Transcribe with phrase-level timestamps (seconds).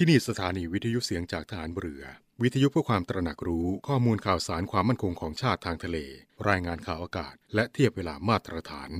[0.00, 2.02] ที่นี่สถานีวิทยุเสียงจากฐานเรือ
[2.42, 5.98] วิทยุเพื่อความตระหนักรู้ข้อมูลข่าวสารความมั่นคงของชาติทางทะเล
[6.48, 8.90] รายงานข่าวอากาศ และเทียบเวลามาตรฐาน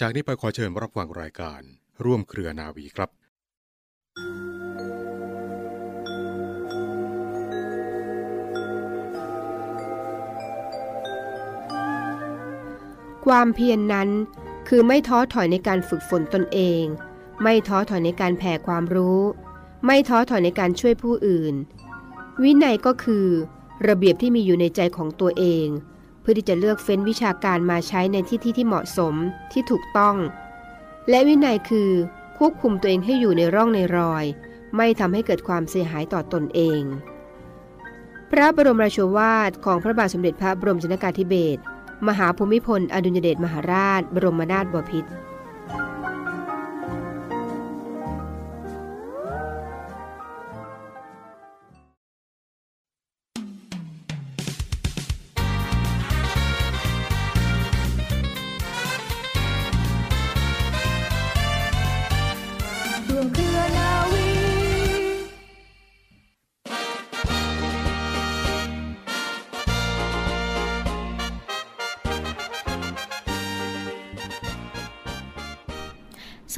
[0.00, 1.60] จากนี้ไปขอเชิญรับฟังรายการ
[2.04, 3.10] ร่วมเครือนาวีครับ
[13.26, 14.08] ความเพียรนนั้น
[14.68, 16.82] คือไม่ท้อถอยในการฝึกฝนตนเอง
[17.42, 19.20] ไม่ท้อถอยในการแผ่ความรู้
[19.84, 21.54] ไม่ท้อถอยในการช่วยผู้อื่น
[22.42, 23.26] วินัยก็คือ
[23.88, 25.66] ระเบียบที่มีอยู่ในใจของตัวเอง
[26.20, 29.14] เพื่อที่จะเลือกเฟ้นวิชาการมาใช้ในที่ที่ที่เหมาะสม
[29.52, 30.16] ที่ถูกต้อง
[31.08, 31.90] และวินัยคือ
[32.38, 34.24] ควบคุมตัวเองให้อยู่ในร่องในรอย
[34.76, 36.82] ไม่ทำให้เกิดความเสียหายต่อตนเอง
[38.30, 41.60] พระบรมราชวาทของพระบาทสมเด็จพระบรมชนกาธิเบศร
[42.08, 45.10] มหาภูมิพลอดุลยเดชมหาราช บรมนาถบพิตร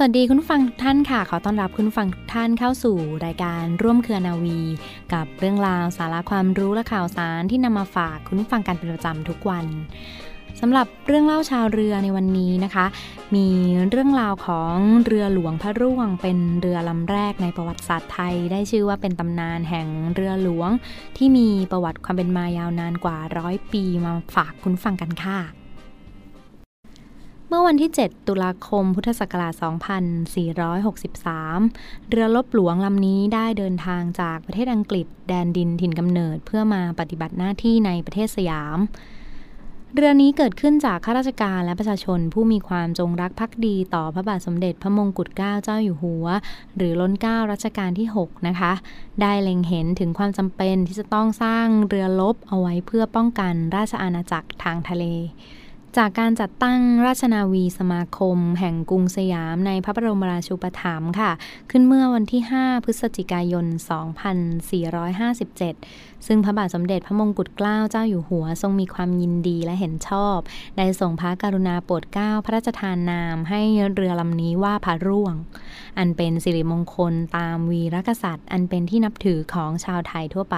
[0.05, 4.59] วัสดีคุณฟังทุกท่านค่ะ ขอต้อนรับคุณฟังทุกท่านเข้าสู่รายการร่วมเครือนาวี
[5.13, 9.65] กับเรื่องราวสาระความรู้และข่าวสารที่นำมาฝากคุณฟังกันเป็นประจำทุกวัน
[10.59, 12.85] สำหรับเรื่องเล่าชาวเรือในวันนี้นะคะ
[13.35, 13.47] มี
[13.89, 20.69] เรื่องราวของเรือหลวงพระร่วง เป็นเรือลำแรกในประวัติศาสตร์ไทย ได้ชื่อว่าเป็นตำนานแห่งเรือหลวง
[21.17, 25.60] ที่มีประวัติความเป็นมายาวนานกว่าร้อยปีมาฝากคุณฟังกันค่ะ
[27.53, 29.53] เมื่อวันที่ 7 ตุลาคม พุทธศักราช
[30.81, 38.77] 2463 เรือลบหลวงลำนี้ได้เดินทางจากประเทศอังกฤษ แดนดินถิ่นกำเนิดเพื่อมาปฏิบัติหน้าที่ในประเทศสยาม
[39.95, 46.25] เรือนี้เกิดขึ้นจากข้าราชการและประชาชนผู้มีความจงรักภักดีต่อพระบาทสมเด็จพระมงกุฎเกล้าเจ้าอยู่หัว
[46.75, 48.73] หรือล้นเกล้ารัชกาลที่ 6 นะคะ
[49.21, 55.05] ได้เล็งเห็นถึงความจำเป็นที่จะต้องสร้างเรือลบเอาไว้เพื่อป้องกันราชอาณาจักรทางทะเล
[55.97, 61.31] จากการจัดตั้งราชนาวีสมาคม แห่งกรุงสยามในพระบรมราชูปถัมภ์ค่ะ
[61.71, 63.65] ขึ้นเมื่อวันที่ 5 พฤศจิกายน
[65.31, 70.37] 2457 ซึ่งพระบาทสมเด็จพระมงกุฎเกล้าเจ้าอยู่หัวทรงมีความยินดีและเห็นชอบ
[70.77, 73.61] ได้ส่งพระกรุณาโปรดเกล้าพระราชทานนามให้
[73.93, 75.33] เรือลำนี้ว่าพระร่วง
[75.97, 80.57] อันเป็นสิริมงคลตามวีรกษัตริย์ อันเป็นที่นับถือของชาวไทยทั่วไป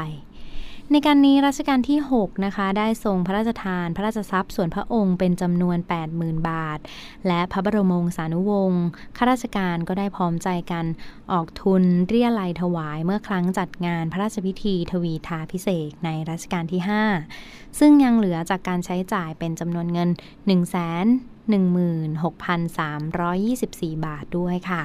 [0.92, 5.78] ในการนี้รัชกาลที่ 6 นะคะ ได้ทรงพระราชทาน พระราชทรัพย์ส่วนพระองค์เป็นจำนวน
[6.14, 6.80] 80,000 บาท
[7.28, 8.84] และพระบรมวงศานุวงศ์
[9.18, 10.86] ข้าราชการก็ได้พร้อมใจกัน
[11.32, 16.82] ออกทุนเรียลัยถวายเมื่อครั้งจัดงานพระราชพิธีทวีทาพิเศษในรัชกาลที่
[17.30, 20.56] 5 ซึ่งยังเหลือจากการใช้จ่ายเป็นจำนวนเงิน 1 1
[22.24, 24.84] 6 3 2 4 บาทด้วยค่ะ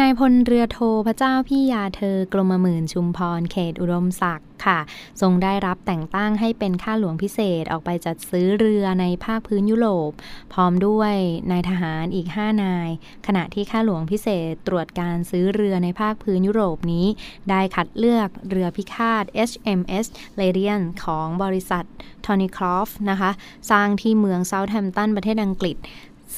[0.00, 4.78] นายพลเรือโทพระเจ้าพี่ยาเธอกรมหมื่นชุมพรเขตอุดมศักดิ์ค่ะ
[5.20, 10.10] ทรงได้รับแต่งตั้งให้เป็นข้าหลวงพิเศษออกไปจัดซื้อเรือในภาคพื้นยุโรป
[10.52, 11.14] พร้อมด้วย
[11.50, 12.88] นายทหารอีก 5 นาย
[13.26, 17.06] ขณะที่ข้าหลวงพิเศษตรวจการซื้อเรือในภาคพื้นยุโรปนี้
[17.50, 20.06] ได้คัดเลือกเรือพิฆาต HMS
[20.40, 21.84] l a d i a n ของบริษัท
[22.26, 23.30] ทอนิครอฟนะคะ
[23.70, 25.76] สร้างที่เมืองเซาท์แฮมป์ตันประเทศอังกฤษ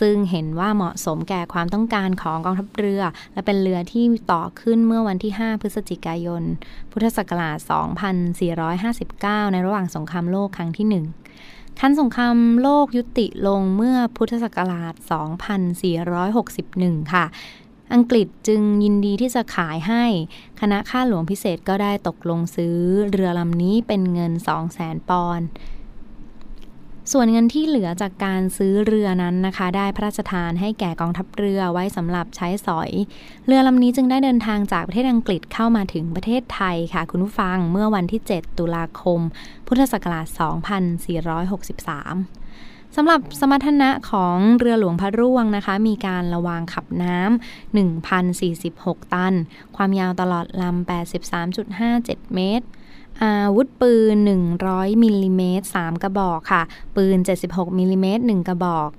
[0.01, 3.03] ซึ่งเห็นว่าเหมาะสมแก่ความต้องการของกองทัพเรือ
[3.33, 6.43] และเป็นเรือที่ต่อขึ้นเมื่อวันที่ 5 พฤศจิกายน
[6.93, 7.59] พุทธศักราช
[8.71, 10.87] 2459 ในระหว่างสงครามโลกครั้งที่
[11.37, 14.95] 1คันสงครามโลกยุติลงเมื่อพุทธศักราช
[16.23, 17.25] 2461 ค่ะ
[17.95, 20.05] อังกฤษจึงยินดีที่จะขายให้
[20.61, 22.77] คณะข้าหลวงพิเศษก็ได้ตกลงซื้อ
[23.11, 24.33] เรือลำนี้เป็นเงิน
[24.71, 25.47] 200,000 ปอนด์
[27.13, 32.91] ส่วนเงินที่เหลือจากการซื้อเรือนั้นนะคะ ได้พระราชทานให้แก่กองทัพเรือไว้สำหรับใช้สอย
[33.47, 39.21] เรือลำนี้จึงได้เดินทางจากประเทศอังกฤษเข้ามาถึงประเทศไทยค่ะ คุณผู้ฟังเมื่อวันที่ 7 ตุลาคม
[39.67, 40.41] พุทธศักราช 2463
[42.97, 49.35] สำหรับสมรรถนะของเรือหลวงพระร่วงนะคะ มีการระวางขับน้ำ1,046 ตัน
[49.77, 50.91] ความยาวตลอดลำ
[51.59, 52.67] 83.57 เมตร
[53.23, 54.17] อาวุธปืน
[54.61, 56.63] 100มิลลิเมตร3กระบอกค่ะ
[56.97, 57.19] ปืน
[57.49, 58.91] 76มิลลิเมตร1กระบอก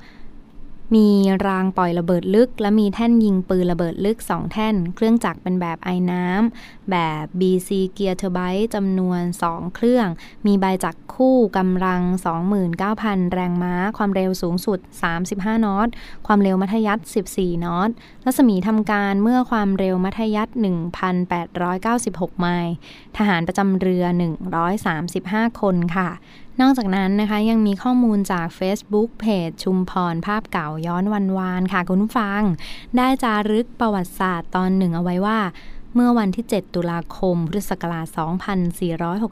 [0.95, 1.07] มี
[1.47, 8.39] รางปล่อยระเบิดลึก และมีแท่นยิงปืนระเบิดลึก 2 แท่น เครื่องจักรเป็นแบบไอ้น้ำ แบบ BC เกียร์เทอร์ไบ
[8.75, 10.07] จำนวน 2 เครื่อง
[10.45, 12.01] มีใบจักรคู่กำลัง
[12.67, 14.79] 29,000 แรงม้า ความเร็วสูงสุด
[15.21, 15.87] 35 นอต
[16.27, 17.03] ความเร็วมัธยัติ
[17.33, 17.89] 14 นอต
[18.25, 20.53] รัศมีทำการเมื่อความเร็วมัธยัติ
[21.27, 22.73] 1,896 ไมล์
[23.17, 24.05] ทหารประจำเรือ
[25.01, 26.09] 135 คนค่ะ
[26.61, 32.41] นอกจากนั้นนะคะยังมีข้อมูลจาก Facebook เพจชุมพรภาพเก่าย้อนวันวานค่ะคุณผู้ฟัง
[32.97, 35.39] ได้จารึกประวัติศาสตร์ตอนหนึ่งเอาไว้ว่า
[35.95, 38.07] เมื่อวันที่ 7 ตุลาคม พุทธศักราช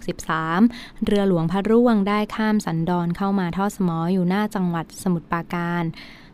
[0.05, 5.83] 2463 เรือหลวงพระร่วงได้ข้ามสันดอนเข้ามาท่อสมออยู่หน้าจังหวัดสมุทรปราการ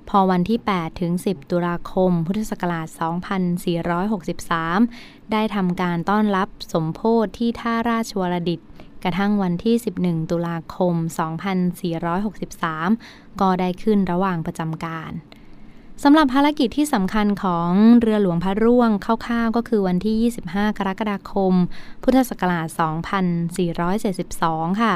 [0.10, 2.88] พอวันที่ 8 ถึง 10 ตุลาคม พุทธศักราช
[4.10, 8.60] 2463 ได้ทำการต้อนรับสมโพธิที่ท่าราชวรดิต
[9.04, 10.96] กระทั่งวันที่ 11 ตุลาคม
[12.18, 15.12] 2463 ก็ได้ขึ้นระหว่างประจำการ
[16.04, 17.70] สำหรับภารกิจที่สำคัญของ
[18.02, 21.54] เรือหลวงพระร่วงคร่าวๆก็คือวันที่ 25 กรกฎาคม
[22.04, 22.68] พุทธศักราช
[23.94, 24.94] 2472 ค่ะ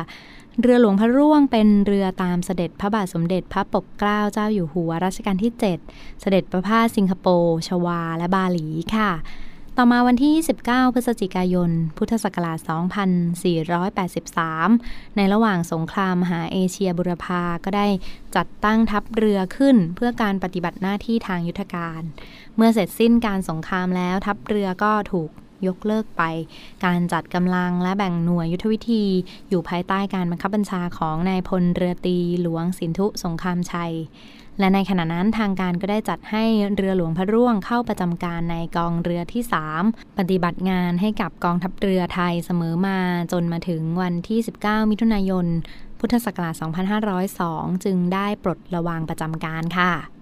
[0.62, 9.12] เรือหลวงพระร่วงเป็นเรือตามเสด็จพระบาทสมเด็จพระปกเกล้าเจ้าอยู่หัวรัชกาลที่ 7 เสด็จประพาสสิงคโปร์ ชวา และบาหลีค่ะ
[9.80, 10.32] ต่อมาวันที่
[10.66, 12.60] 29 พฤศจิกายน พุทธศักราช
[14.08, 17.88] 2483 ในระหว่างสงครามมหาเอเชียบุรพาก็ได้
[18.36, 22.02] จัดตั้งทัพเรือขึ้นเพื่อการปฏิบัติหน้าที่ทางยุทธการ
[22.56, 25.30] เมื่อเสร็จสิ้นการสงครามแล้วทัพเรือก็ถูก
[25.68, 26.24] ยกเลิกไป
[26.86, 29.06] การจัดกำลังและแบ่งหน่วยยุทธวิธี
[29.50, 33.94] อยู่ภายใต้การบังคับบัญชาของนายพลเรือตีหลวงสินธุสงครามชัย
[34.60, 36.44] และในขณะนั้นทางการก็ได้จัดให้
[36.76, 39.44] เรือหลวงพระร่วงเข้าประจำการในกองเรือที่
[39.82, 43.00] 3 ปฏิบัติงานให้กับกองทัพเรือไทยเสมอมา
[43.32, 45.46] จนมาถึงวันที่ 19 มิถุนายน
[46.00, 46.56] พุทธศักราช
[47.22, 50.15] 2502 จึงได้ปลดระวางประจำการค่ะ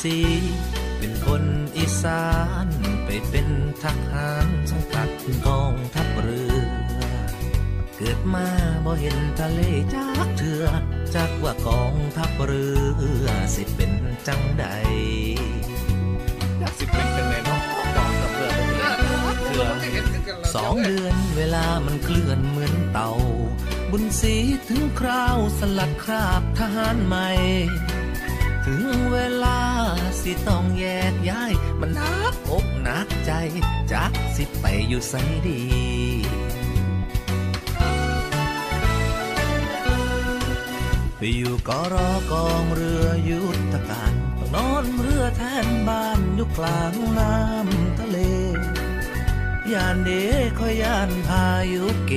[0.00, 0.16] สี
[0.98, 1.42] เป็นคน
[1.76, 2.26] อีสา
[2.64, 2.66] น
[3.04, 3.48] ไปเป็น
[3.82, 5.10] ทหารสังกัด
[5.46, 6.56] กองทัพเรือ
[7.96, 8.48] เกิดมา
[8.84, 9.60] บ่เห็นทะเล
[9.94, 10.64] จากเถื่อ
[11.14, 12.66] จากว่ากองทัพเรื
[13.24, 13.92] อสิเป็น
[14.26, 14.66] จังใด
[16.58, 17.60] อยากสิเป็นจังไดเนาะ
[17.96, 18.52] กองทัพเรือ
[19.44, 19.64] เถือ
[20.54, 23.12] สองเดือนเวลามันเคลื่อนเหมือนเต่า
[23.90, 24.34] บุญสี
[24.68, 27.30] ถึงคราวสลัดคราบทหารใหม่
[28.66, 29.60] ถึงเวลา
[30.22, 33.32] สิต้องแยกย้าย มันนักอกนักใจ
[33.92, 35.14] จักสิไปอยู่ไส
[35.48, 35.62] ดี
[41.16, 48.18] ไปอยู่กอรอกองเรือยุทธการต้องนอนเรือแทนบ้านอยู่กลางน้ำทะเล
[49.72, 50.10] ยานเด
[50.58, 52.12] คอยยานพายุเก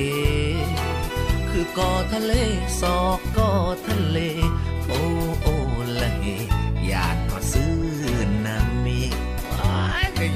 [1.50, 2.32] คือกอทะเล
[2.80, 3.50] สอกกอ
[3.86, 4.18] ทะเล
[4.86, 4.92] โอ
[5.42, 5.46] โอ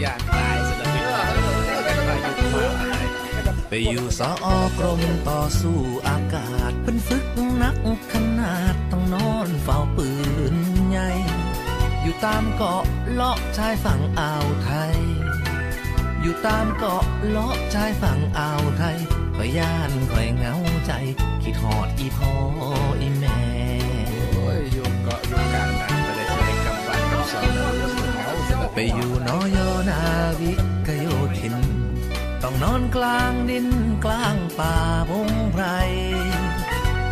[0.01, 7.25] อยากตายสลับไปอยู่สออกรมต่อสู้อากาศเป็นฝึก
[7.63, 7.77] นัก
[8.13, 10.11] ขนาดต้องนอนเฝ้าปื
[10.55, 10.57] น
[10.89, 11.11] ใหญ่
[12.03, 12.83] อยู่ตามเกาะ
[13.13, 14.97] เลาะชายฝั่งอ่าวไทย
[16.23, 18.99] อยู่ตามเกาะเลาะชายฝั่งอ่าวไทย
[19.37, 20.57] คอยย่านคอยเงา
[20.87, 20.93] ใจ
[21.43, 22.33] คิดหอดอีพ่อ
[23.01, 23.39] อีแม่
[28.75, 29.70] ไปอยู่นอยนาวิกโยธินต้อง
[32.63, 33.69] นอนกลางดิน
[34.05, 34.77] กลางป่า
[35.11, 35.65] พงไพร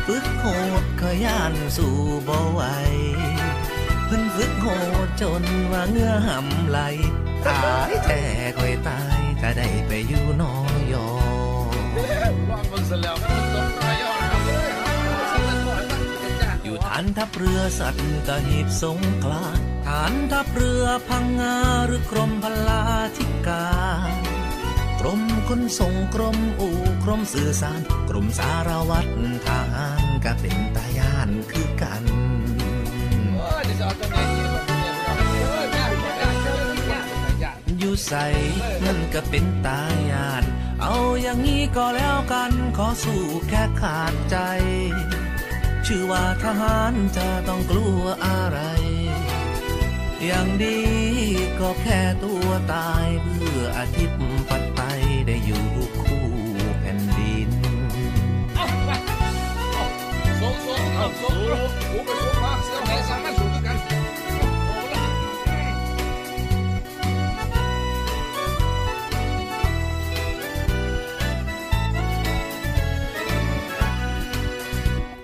[0.06, 0.46] ฝึกโห
[0.82, 1.96] ดขยันสู่
[2.28, 2.62] บ่ไหว
[4.06, 4.66] เพิ่นฝึกโห
[5.06, 6.78] ดจนว่าเงื้อหำไหล
[7.46, 8.22] ตายแท้
[8.58, 11.08] ค่อยตายถ้าได้ไปอยู่นอยอยู่
[16.84, 19.46] ฐานทัพเรือสัตว์ตะหีบสงคลา
[19.86, 22.82] ฐานทัพเรือพังงาหรือกรมพลา
[23.18, 23.68] ธิกา
[24.10, 24.27] ร
[25.00, 29.10] กรมขนส่งกรมอู่กรมสื่อสาร กรมสารวัตร
[29.46, 32.04] ทหารก็เป็นตายานคือกัน
[37.78, 38.26] อยู่ใส่
[38.84, 40.44] มันก็เป็นตายาน
[40.82, 44.36] เอาอย่างนี้ก็แล้วกันขอสู้แค่ขาดใจ
[45.86, 48.58] ชื่อว่าทหารจะต้องกลัวอะไร
[50.26, 50.78] อย่างดี
[51.60, 54.77] ก็แค่ตัวตายเพื่ออาทิตย์ปัดไปได้
[55.44, 55.64] อยู่
[56.02, 56.24] คู่
[56.80, 57.50] แผ่นดิน
[60.40, 61.36] สูงสูงเอาสูง
[61.88, 65.04] สูงไปสูงมาเสื้อแม่สามารถสูงกันโอ้ละ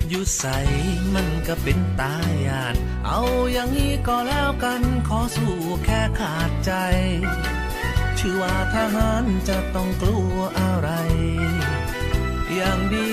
[0.09, 0.45] อยู่ใส
[1.15, 2.15] มันก็เป็นตา
[2.47, 2.75] ยาน
[3.07, 3.21] เอา
[3.53, 5.55] อย่างนี้ก็แล้วกันขอสู้
[5.85, 6.73] แค่ขาดใจ
[8.27, 10.91] ชื่อว่าทหารจะต้องกลัวอะไร
[12.55, 13.11] อย่างดี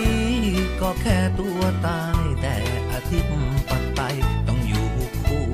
[0.82, 2.56] ก็แค่ตัวตายแต่
[2.91, 3.32] อาทิตย์
[3.70, 4.01] ปัดไป
[4.48, 4.89] ต้องอยู่
[5.27, 5.48] คู่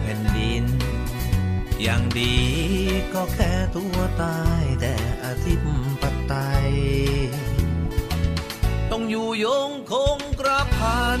[0.00, 0.64] แผ่นดิน
[1.82, 2.36] อย่างดี
[3.14, 5.72] ก็แค่ตัวตายแต่อาทิตย์
[6.02, 6.34] ปัดไป
[8.90, 11.20] ต้องอยู่ยงคงกระพัน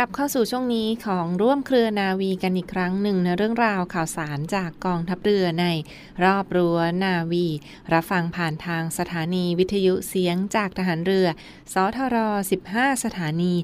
[0.00, 5.66] ลับเข้าสู่ช่วงนี้ของร่วมเครือนาวีกันอีกครั้งหนึ่งในะเรื่องราวข่าวสารจากกองทัพเรือใน
[6.24, 7.46] รอบรั้วนาวี
[7.92, 11.28] รับฟังผ่านทางสถานีวิทยุเสียงจากทหารเรือ
[11.72, 12.16] สทร
[12.60, 13.54] 15 สถานี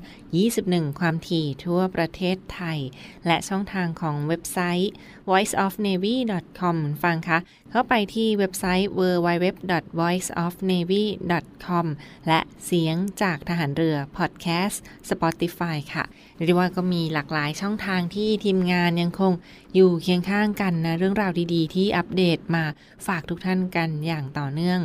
[0.45, 2.79] 21 ความถี่ทั่วประเทศไทย
[3.27, 4.91] และช่องทางของเว็บไซต์
[5.31, 7.39] voiceofnavy.com ฟังคะ
[7.71, 11.87] เข้าไปที่เว็บไซต์ www.voiceofnavy.com
[12.29, 14.77] และเสียงจากทหารเรือ Podcast
[15.11, 19.33] Spotify ค่ะเรียกได้ว่าก็มีหลากหลายช่องทางที่ทีมงานยังคง
[19.75, 22.65] อยู่เคียงข้างกันนะ เรื่องราวดีๆ ที่อัปเดตมา
[23.07, 24.81] ฝากทุกท่านกันอย่างต่อเนื่อง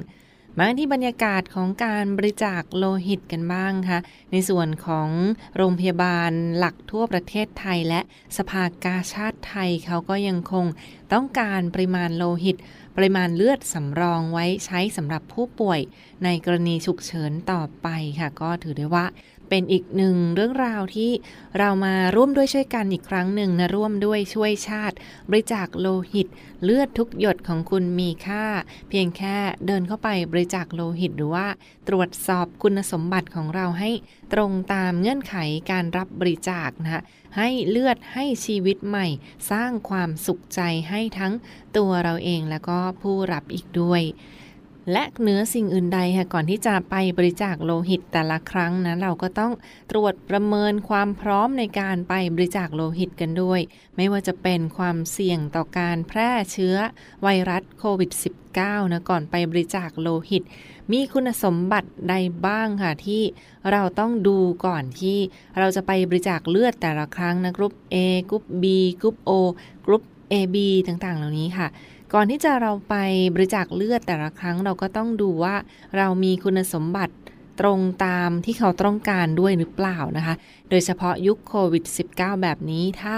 [0.57, 3.99] มาที่บรรยากาศของการบริจาคโลหิตกันบ้างค่ะ
[4.31, 5.09] ในส่วนของ
[5.57, 8.01] โรงพยาบาลหลักทั่วประเทศไทย และ
[8.37, 10.65] สภากาชาติไทยเขาก็ยังคง
[11.13, 12.57] ต้องการปริมาณโลหิต
[12.95, 15.79] ปริมาณเลือดสำรองไว้ใช้สำหรับผู้ป่วย
[16.23, 17.87] ในกรณีฉุกเฉินต่อไป
[18.19, 19.05] ค่ะ ก็ถือได้ว่า
[19.53, 21.11] เป็นอีกหนึ่งเรื่องราวที่
[21.59, 24.95] เรามาร่วมด้วยช่วยกันอีกครั้งหนึ่งนะร่วมด้วยช่วยชาติ
[25.29, 26.27] บริจาคโลหิต
[26.63, 28.45] เลือดทุกหยดของคุณมีค่า
[28.89, 31.47] เพียงแค่เดินเข้าไปบริจาคโลหิตหรือว่า
[31.87, 33.91] ตรวจสอบคุณสมบัติของเราให้
[34.33, 35.35] ตรงตามเงื่อนไข
[35.71, 37.01] การรับบริจาคนะคะ
[37.37, 39.07] ให้เลือดให้ชีวิตใหม่
[39.51, 41.33] สร้างความสุขใจให้ทั้ง
[41.77, 44.03] ตัวเราเองแล้วก็ผู้รับอีกด้วย
[44.91, 49.53] และเหนือสิ่งอื่นใดค่ะก่อนที่จะไปบริจาคโลหิตแต่ละครั้งนะเราก็ต้อง
[49.91, 53.59] ตรวจประเมินความพร้อมในการไปบริจาคโลหิตกันด้วย
[53.97, 56.75] ไม่ว่าจะเป็นความเสี่ยงต่อการแพร่เชื้อ
[57.23, 58.11] ไวรัสโควิด
[58.53, 60.43] -19 นะก่อนไปบริจาคโลหิต
[60.91, 63.23] มีคุณสมบัติใดบ้างค่ะที่
[63.71, 65.17] เราต้องดูก่อนที่
[65.59, 67.95] เราจะไปบริจาคเลือดแต่ละครั้งนะกรุ๊ป A
[68.29, 68.65] กรุ๊ป B
[69.01, 69.31] กรุ๊ป O
[69.85, 70.57] กรุ๊ป AB
[70.87, 71.67] ต่างๆ เหล่านี้ค่ะ
[72.13, 72.95] ก่อนที่จะเราไป
[73.33, 75.55] บริจาคเลือดแต่ละครั้งเราก็ต้องดูว่า
[75.97, 77.13] เรามีคุณสมบัติ
[77.59, 80.35] ตรงตามที่เขาต้องการด้วยหรือเปล่านะคะ
[80.69, 81.83] โดยเฉพาะยุคโควิด
[82.15, 83.15] -19 แบบนี้ถ้า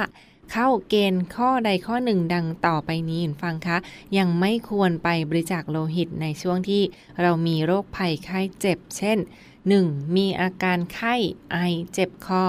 [0.52, 3.78] เข้าเกณฑ์ข้อใดข้อหนึ่งดังต่อไปนี้ฟังคะ
[4.18, 6.82] ยังไม่ควรไปบริจาคโลหิตในช่วงที่
[7.22, 9.18] เรามีโรคภัยไข้เจ็บ เช่น
[9.72, 10.16] 1.
[10.16, 11.16] มีอาการไข้
[11.52, 11.58] ไอ
[11.94, 12.44] เจ็บคอ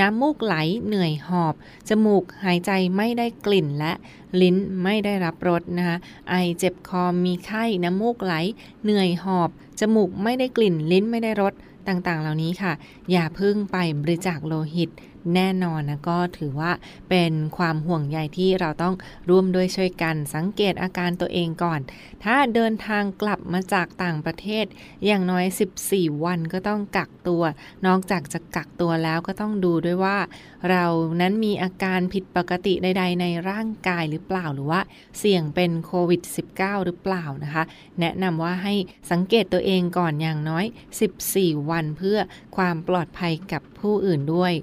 [0.00, 0.54] น้ำมูกไหล
[0.86, 1.54] เหนื่อยหอบ
[1.88, 3.92] จมูกหายใจไม่ได้กลิ่นและ
[4.40, 5.96] ลิ้นไม่ได้รับรสนะคะ
[6.30, 8.34] ไอเจ็บคอมีไข้น้ำมูกไหล
[8.84, 9.48] เหนื่อยหอบ
[9.80, 11.54] จมูกไม่ได้กลิ่นลิ้นไม่ได้รส
[11.88, 12.72] ต่างๆ เหล่านี้ค่ะ
[13.10, 14.90] อย่าพึ่งไปบริจาคโลหิต
[15.34, 16.72] แน่นอนนะก็ถือว่า
[17.10, 18.94] เป็นความห่วงใยที่เราต้อง
[19.30, 21.80] ร่วมด้วยช่วยกัน สังเกตอาการตัวเองก่อน
[22.24, 24.64] ถ้าเดินทางกลับมาจากต่างประเทศ
[25.06, 25.44] อย่างน้อย
[25.84, 27.42] 14 วันก็ต้องกักตัว
[27.86, 30.18] นอกจากจะกักตัวแล้วก็ต้องดูด้วยว่า
[30.70, 30.84] เรา
[31.20, 34.80] นั้นมีอาการผิดปกติใด ๆ ในร่างกายหรือเปล่าหรือว่า
[35.18, 36.20] เสี่ยงเป็นโควิด
[36.54, 37.62] -19 หรือเปล่านะคะ
[38.00, 38.74] แนะนำว่าให้
[39.10, 40.64] สังเกตตัวเองก่อนอย่างน้อย
[41.16, 42.18] 14 วันเพื่อ
[42.56, 44.54] ความปลอดภัยกับผู้อื่นด้วย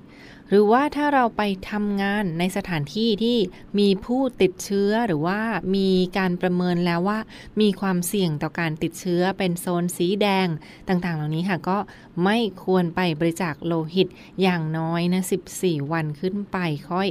[0.50, 3.38] หรือว่าถ้าเราไปทำงานในสถานที่ที่
[3.80, 5.40] มีผู้ติดเชื้อหรือว่า
[5.76, 7.20] มีการประเมินแล้วว่า
[7.62, 10.48] มีความเสี่ยงต่อการติดเชื้อเป็นโซนสีแดง
[10.88, 11.78] ต่างๆ เหล่านี้ค่ะก็
[12.24, 14.08] ไม่ควรไปบริจาคโลหิต
[14.42, 15.24] อย่างน้อยนะ
[15.58, 16.58] 14 วันขึ้นไป
[16.90, 17.08] ค่อย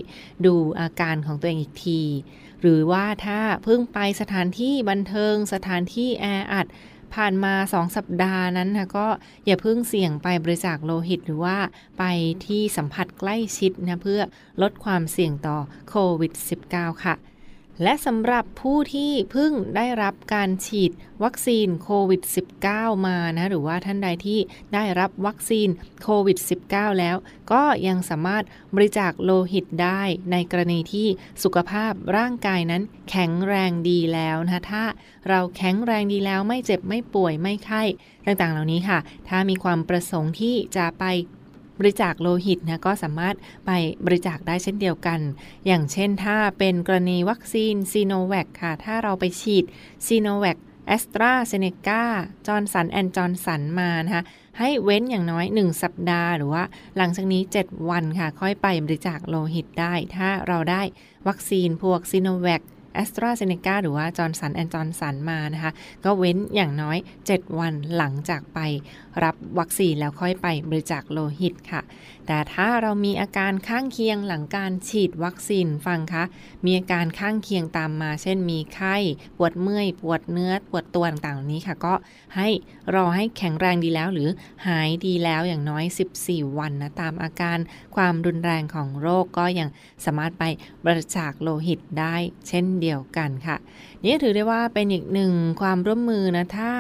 [0.47, 2.02] ดูอาการของตัวเองอีกที
[2.61, 6.66] หรือว่าถ้าเพิ่งไปสถานที่บันเทิงสถานที่แออัด
[7.14, 9.06] ผ่านมา 2 สัปดาห์นั้นนะก็
[9.46, 11.56] อย่าเพิ่งเสี่ยงไปบริจาคโลหิตหรือว่า
[11.98, 12.04] ไป
[12.46, 14.20] ที่สัมผัสใกล้ชิดนะเพื่อ
[14.62, 15.58] ลดความเสี่ยงต่อ
[15.88, 16.32] โควิด
[16.68, 17.14] -19 ค่ะ
[17.83, 20.90] และสำหรับผู้ที่เพิ่งได้รับการฉีด
[21.23, 22.23] วัคซีนโควิด
[22.64, 24.38] -19 มานะหรือว่าท่านใดที่
[24.75, 25.68] ได้รับวัคซีน
[26.02, 27.16] โควิด -19 แล้ว
[27.52, 31.09] ก็ยังสามารถบริจาคโลหิตได้ในกรณีที่
[31.42, 34.85] สุขภาพร่างกายนั้นแข็งแรงดีแล้วนะถ้า
[35.28, 37.83] เราแข็งแรงดีแล้วไม่เจ็บไม่ป่วยไม่ไข้
[38.26, 41.04] ต่างๆ เหล่านี้ค่ะ ถ้ามีความประสงค์ที่จะไป
[41.78, 43.71] บริจาคโลหิตนะก็สามารถไป
[44.06, 45.21] บริจาคได้เช่นเดียวกัน
[45.66, 49.64] อย่างเช่นถ้าเป็นกรณีวัคซีนซีโนแวคค่ะ ถ้าเราไปฉีด
[50.06, 52.02] ซีโนแวคแอสตราเซเนกา
[52.47, 54.25] จอร์นสันแอนจอร์นสันมานะคะ
[54.59, 56.64] ให้เว้นอย่างน้อย 1 สัปดาห์ หรือว่า
[56.97, 60.82] หลังจากนี้ 7 วันค่ะ ค่อยไปบริจาคโลหิตได้ ถ้าเราได้
[61.28, 62.62] วัคซีนพวกซีโนแวค
[62.97, 65.73] แอสตราเซเนกาหรือว่าจอร์นสันแอนจอร์นสันมานะคะ
[66.04, 68.59] ก็เว้นอย่างน้อย 7 วันหลังจากไป
[69.23, 71.82] รับวัคซีนแล้วค่อยไปบริจาคโลหิตค่ะ
[72.26, 76.25] แต่ถ้าเรามีอาการข้างเคียงหลังการฉีดวัคซีนฟังคะ
[76.65, 78.97] มีอาการข้างเคียงตามมา เช่นมีไข้
[79.39, 81.95] ปวดเมื่อย ปวดเนื้อ ปวดตัวต่างๆนี้ค่ะ ก็
[82.37, 82.49] ให้
[82.95, 84.28] รอให้แข็งแรงดีแล้วหรือ
[84.67, 85.85] หายดีแล้วอย่างน้อย
[86.23, 87.59] 14 วันนะตามอาการ
[87.97, 89.69] ความรุนแรงของโรคก็ยัง
[90.04, 90.45] สามารถไป
[90.87, 92.17] บริจาคโลหิตได้
[92.49, 93.56] เช่นเดียเดียวกันค่ะ
[94.04, 96.72] นี่ถือได้ว่าเป็นอีกหนึ่งความร่วมมือนะถ้า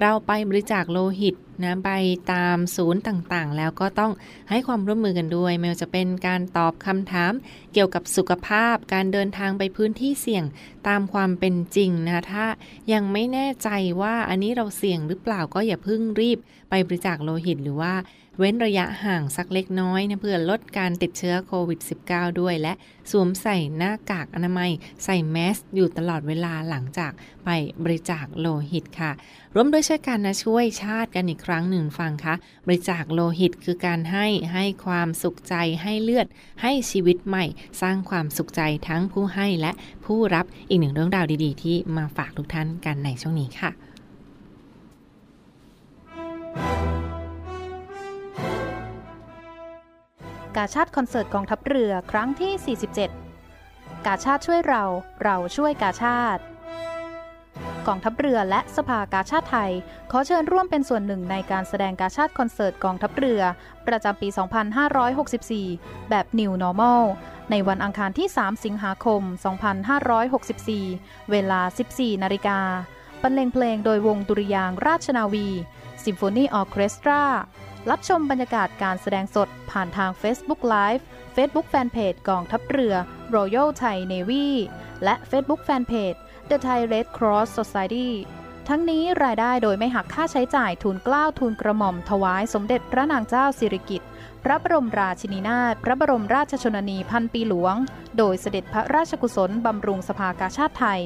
[0.00, 1.90] เราไปบริจาคโลหิตนะไป
[2.32, 4.12] ตามศูนย์ต่างๆ แล้วก็ต้อง
[4.50, 7.32] ให้ความร่วมมือกันด้วย ไม่ว่าจะเป็นการตอบคำถาม
[7.72, 10.44] เกี่ยวกับสุขภาพ การเดินทางไปพื้นที่เสี่ยง
[10.88, 12.46] ตามความเป็นจริงนะถ้า
[12.92, 13.68] ยังไม่แน่ใจ
[14.02, 16.38] ว่าอันนี้เราเสี่ยงหรือเปล่าก็อย่าเพิ่งรีบ
[16.70, 17.94] ไปบริจาคโลหิตหรือว่า
[18.38, 22.72] เว้นระยะห่างสักเล็กน้อยนะเพื่อลดการติดเชื้อโควิด -19 ด้วย และ
[23.10, 24.70] สวมใส่หน้ากากอนามัย
[25.04, 27.12] ใส่แมสอยู่ตลอดเวลาหลังจาก
[27.44, 27.48] ไป
[27.84, 29.12] บริจาคโลหิตค่ะ
[29.56, 32.34] ร่วมด้วยช่วยกันนะช่วยชาติกันอีกครั้งหนึ่งฟังคะ
[32.66, 36.26] บริจาคโลหิตคือการให้ให้ความสุขใจให้เลือด
[36.62, 37.44] ให้ชีวิตใหม่
[37.80, 39.72] สร้างความสุขใจทั้งผู้ให้และ
[40.04, 43.70] ผู้รับอีกหนึ่งเรื่องราวดีๆ ที่มาฝากทุกท่านกันในช่วงนี้ค่ะ
[50.56, 52.76] กาชาติคอนเสิร์ตกองทัพเรือครั้งที่
[53.28, 54.84] 47 กาชาติช่วยเรา
[55.24, 56.42] เราช่วยกาชาติ
[57.88, 59.72] กองทัพเรือและสภากาชาติไทย
[60.10, 63.42] ขอเชิญร่วมเป็นส่วนหนึ่งในการแสดงกาชาติคอนเสิร์ตกองทัพเรือ
[63.86, 64.28] ประจำปี
[65.58, 67.02] 2564 แบบ New Normal
[67.50, 69.22] ในวันอังคารที่ 3 สิงหาคม
[70.86, 71.60] 2564 เวลา
[71.92, 72.60] 14 นาฬิกา
[73.22, 75.48] บรรเลงเพลงโดยวงดุริยางราชนาวี
[76.04, 77.22] ซิมโฟนีออเคสตรา
[77.90, 81.02] รับชมบรรยากาศการแสดงสดผ่านทาง Facebook Live
[81.36, 82.94] Facebook Fanpage กองทัพเรือ
[83.34, 84.46] Royal Thai Navy
[85.04, 86.18] และ Facebook Fanpage
[86.50, 88.10] The Thai Red Cross Society
[88.68, 94.08] ทั้งนี้รายได้โดยไม่หักค่าใช้จ่ายทุนกล้าวทุนกระหม่อมถวายสมเด็จพระนางเจ้าสิริกิติ์
[94.44, 97.74] พระบรมราชินีนาถพระบรมราชชนนีพันปีหลวง
[98.18, 101.00] โดยเสด็จพระราชกุศลบำรุงสภากาชาติไทย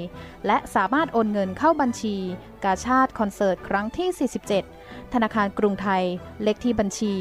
[0.46, 2.16] และสามารถโอนเงินเข้าบัญชี
[2.64, 4.09] กาชาติคอนเสิร์ตครั้งที่
[4.70, 6.05] 47 ธนาคารกรุงไทย
[6.42, 7.14] เลขที่บัญชี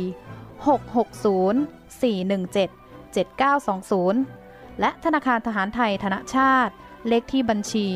[0.77, 2.69] 660 417
[3.15, 6.73] 7920 และธนาคารทหารไทยธนชาติ
[7.07, 7.87] เลขที่บัญชี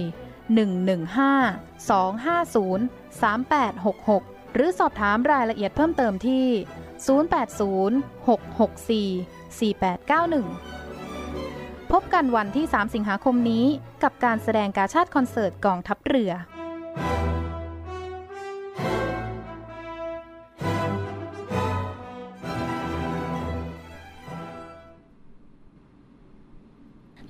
[3.19, 6.45] 115-250-3866 หรือสอบถามรายละเอียดเพิ่มเติมที่
[7.17, 13.65] 080 664 4891 พบกันวันที่ 3 สิงหาคมนี้
[14.03, 16.31] กับการแสดงการชาติคอนเสิร์ตกองทัพเรือ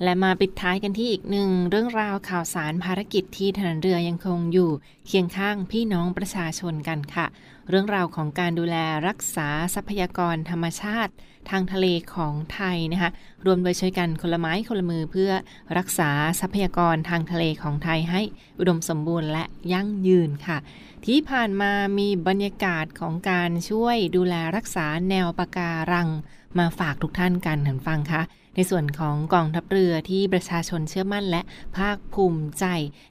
[0.04, 4.72] และมาปิดท้ายกันที่อีกหนึ่งเรื่องราวข่าวสารภารกิจที่ทหารเรือยังคงอยู่
[5.08, 7.26] เคียงข้างพี่น้องประชาชนกันค่ะ
[7.70, 11.12] เรื่องราวของการดูแลรักษาทรัพยากรธรรมชาติ
[11.50, 13.12] ทางทะเลของไทยนะคะ
[13.46, 15.32] รวมโดยช่วยกันคนละไม้คนละมือเพื่อ
[15.78, 16.10] รักษา
[16.42, 18.22] ทรัพยากรทางทะเลของไทยให้
[18.60, 20.58] อุดมสมบูรณ์และยั่งยืนค่ะ
[21.06, 26.10] ที่ผ่านมามีบรรยากาศของการช่วยดูแลรักษาแนวปะการัง
[26.58, 28.22] มาฝากทุกท่านกันหันฟังค่ะ
[28.56, 31.42] ในส่วนของกองทัพเรือที่ประชาชนเชื่อมั่นและ
[31.78, 32.66] ภาคภูมิใจ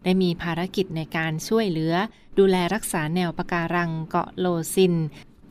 [0.05, 1.95] ได้มีภารกิจในการช่วยเหลือ
[2.39, 4.95] ดูแลรักษาแนวปะการังเกาะโลซิน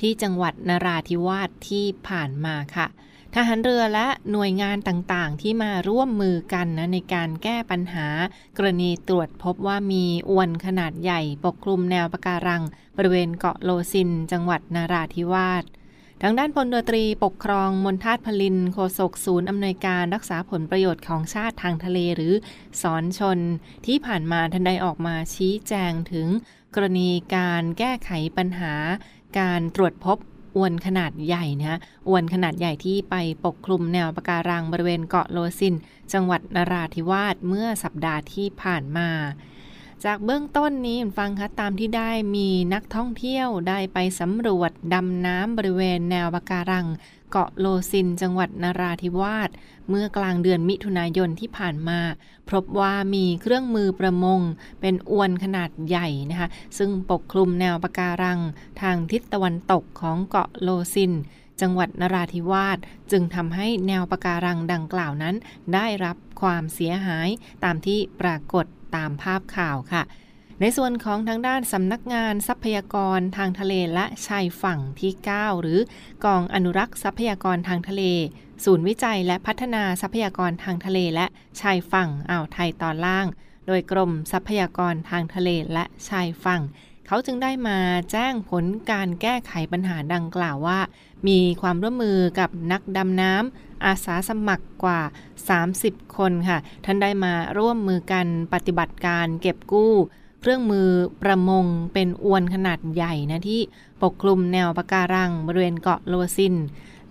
[0.01, 2.87] ที่จังหวัดนราธิวาสที่ผ่านมาค่ะ
[3.35, 8.07] ทหารเรือและหน่วยงานต่างๆ ที่มาร่วมมือกันนะในการแก้ปัญหา
[8.57, 12.63] กรณีตรวจพบว่ามีอวนขนาดใหญ่ ปกคลุมแนวปะการัง
[12.97, 15.63] บริเวณเกาะโลซิน จังหวัดนราธิวาส
[16.23, 22.33] ทางด้านพลเรือตรีปกครองมนทาตพลินโฆษกศูนย์อำนวยการรักษาผลประโยชน์ของชาติทางทะเลหรือ
[22.81, 23.39] สอนชน
[23.85, 26.27] ที่ผ่านมาทันใดออกมาชี้แจงถึง
[26.75, 28.73] กรณีการแก้ไขปัญหา
[29.39, 30.17] การตรวจพบ
[30.55, 35.75] อวนขนาดใหญ่นะอวนขนาดใหญ่ที่ไปปกคลุมแนวปะการังบริเวณเกาะโลซิน
[36.13, 39.09] จังหวัดนราธิวาสเมื่อสัปดาห์ที่ผ่านมา
[40.05, 46.87] จากเบื้องต้นนี้ฟังคะตามที่ได้มีนักท่องเที่ยวได้ไปสำรวจดำน้ำบริเวณแนวปะการัง
[47.31, 49.49] เกาะโลซินจังหวัดนราธิวาส
[49.89, 51.99] เมื่อกลางเดือนมิถุนายนที่ผ่านมา
[52.49, 54.41] พบว่ามีเครื่องมือประมง
[54.81, 58.39] เป็นอวนขนาดใหญ่นะคะซึ่งปกคลุมแนวปะการัง
[58.81, 61.13] ทางทิศตะวันตกของเกาะโลซิน
[61.61, 62.77] จังหวัดนราธิวาส
[63.11, 65.35] จึงทำให้แนวปะการังดังกล่าวนั้น
[65.73, 67.29] ได้รับความเสียหาย
[67.63, 70.03] ตามที่ปรากฏ ตามภาพข่าวค่ะ
[70.61, 75.79] ในส่วนของทางด้านสำนักงานทรัพยากรทางทะเลและชายฝั่งที่ 9 หรือ
[76.25, 78.03] กองอนุรักษ์ทรัพยากรทางทะเล
[78.65, 81.25] ศูนย์วิจัยและพัฒนาทรัพยากรทางทะเลและ
[81.61, 83.27] ชายฝั่งอ่าวไทยตอนล่าง
[83.67, 86.61] โดยกรมทรัพยากรทางทะเลและชายฝั่ง
[87.11, 87.77] เขาจึงได้มา
[88.11, 90.79] แจ้งผลการแก้ไขปัญหาดังกล่าวว่า
[91.27, 95.01] มีความร่วมมือกับนักดำน้ำอาสาสมัครกว่า
[95.59, 99.93] 30 คนค่ะ ท่านได้มาร่วมมือกันปฏิบัติการเก็บกู้
[100.41, 100.89] เครื่องมือ
[101.23, 103.61] ประมงเป็นอวนขนาดใหญ่นะที่
[104.03, 106.55] ปกคลุมแนวปะการังบริเวณเกาะโลซิน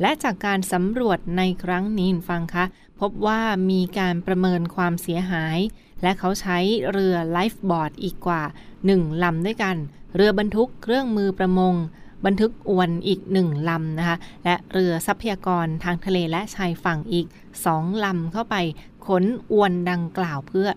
[0.00, 2.64] และจากการสำรวจในครั้งนี้ฟังคะ
[3.00, 5.58] พบว่ามีการประเมินความเสียหาย
[6.02, 6.58] และเขาใช้
[6.90, 8.42] เรือไลฟ์บอร์ดอีกกว่า
[8.86, 9.76] 1ลำด้วยกัน
[10.16, 11.74] เรือบรรทุกเครื่องมือประมง
[12.26, 17.26] บันทึกอวนอีกหนึ่งลำนะคะ และเรือทรัพยากรทางทะเลและชายฝั่งอีก
[17.64, 18.56] สองลำเข้าไป
[19.06, 20.68] ขนอวนดังกล่าวเพื่อ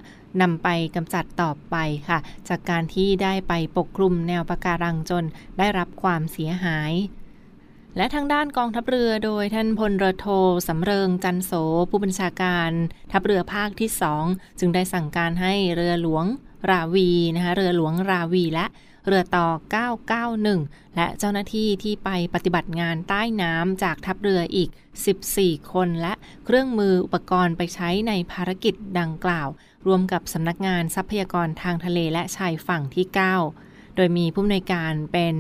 [0.42, 1.76] นำไปกำจัดต่อไป
[2.08, 5.26] ค่ะ จากการที่ได้ไปปกคลุมแนวปะการังจน
[5.58, 6.94] ได้รับความเสียหาย
[7.98, 10.28] และทางด้านกองทัพเรือโดยท่านพลเรือโท
[10.68, 11.52] สำเริงจันโส
[11.90, 12.72] ผู้บัญชาการ
[13.12, 14.24] ทัพเรือภาคที่สอง
[14.60, 16.26] จึงได้สั่งการให้เรือหลวง
[16.70, 18.66] ราวีนะคะเรือหลวงราวีและ
[19.08, 19.48] เรือต่อ
[20.22, 24.70] 991 และเจ้าหน้าที่ที่ไปปฏิบัติงานใต้น้ำจากทัพเรืออีก
[25.20, 26.14] 14 คน และ
[26.46, 29.50] เครื่องมืออุปกรณ์ไปใช้ในภารกิจดังกล่าว
[29.88, 33.71] รวมกับสำนักงานทรัพยากรทางทะเลและชายฝั่งที่ 9
[34.02, 35.36] ดยมีผู้อำนวยการเป็น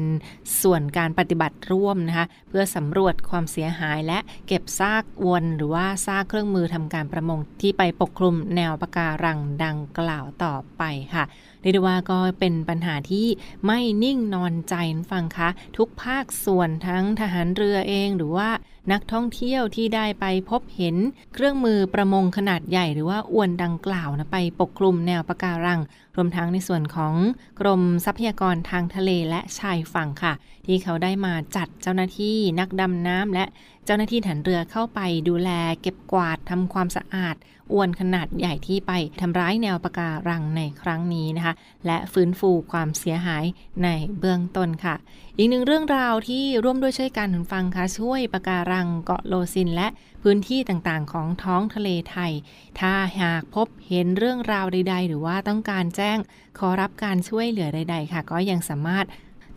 [0.61, 11.23] ส่วนการปฏิบัติร่วมนะคะเพื่อสำรวจความเสียหายและเก็บซากวนหรือว่าซากเครื่องมือทำการประมงที่ไปปกคลุมแนวปะการังดังกล่าวต่อไปค่ะ
[11.61, 13.27] เรียกได้ว่าก็เป็นปัญหาที่
[13.65, 14.75] ไม่นิ่งนอนใจ
[15.11, 18.49] ฟังคะ ทุกภาคส่วนทั้งทหารเรือเองหรือว่า
[18.91, 20.95] นักท่องเที่ยวที่ได้ไปพบเห็น
[21.33, 25.79] เครื่องมือประมงขนาดใหญ่หรือว่าอวนดังกล่าวนะไปปกคลุมแนวปะการัง
[26.15, 27.13] รวมทั้งในส่วนของ
[27.59, 30.33] กรมทรัพยากรทางทะเลและชายฝั่งค่ะ
[30.65, 33.45] ที่เขาได้มาจัดเจ้าหน้าที่นักดำน้ำและ
[33.85, 35.49] เจ้าหน้าที่ฐานเรือเข้าไปดูแล
[35.81, 37.35] เก็บกวาดทำความสะอาด
[37.73, 38.91] อวนขนาดใหญ่ที่ไป
[39.21, 41.53] ทำร้ายแนวปะการังในครั้งนี้นะคะ
[41.85, 43.45] และฟื้นฟูความเสียหาย
[43.83, 43.89] ใน
[44.19, 44.95] เบื้องต้นค่ะ
[45.37, 49.87] อีกหนึ่งเรื่องราวที่ร่วมด้วยช่วยกันฟังค่ะช่วยปะการังเกาะโลซิน และ
[50.23, 52.31] พื้นที่ต่างๆ ของท้องทะเลไทย
[52.79, 56.17] ถ้าหากพบเห็นเรื่องราวใด ๆ หรือว่าต้องการแจ้ง
[56.59, 59.05] ขอรับการช่วยเหลือใด ๆ ค่ะ ก็ยังสามารถ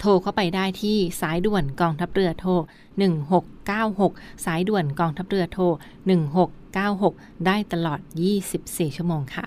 [0.01, 2.51] โทรเข้าไปได้ที่สายด่วนกองทัพเรือโทร
[3.69, 5.65] 1696 สายด่วนกองทัพเรือโทร
[6.35, 8.01] 1696 ได้ตลอด
[8.49, 9.47] 24 ชั่วโมงค่ะ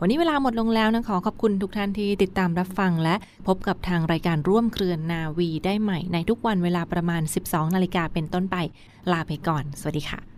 [0.00, 3.14] วันนี้เวลาหมดลงแล้วนะขอขอบคุณทุกท่านที่ติดตามรับฟังและ
[3.46, 8.56] พบกับทางรายการร่วมเครือนนาวีได้ใหม่ในทุกวันเวลาประมาณ 12 นาฬิกาเป็นต้นไป
[9.12, 10.35] ลาไปก่อน สวัสดีค่ะ